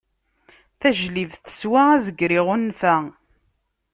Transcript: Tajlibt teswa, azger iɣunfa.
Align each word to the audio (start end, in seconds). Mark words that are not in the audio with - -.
Tajlibt 0.79 1.43
teswa, 1.45 1.83
azger 1.95 2.31
iɣunfa. 2.39 2.95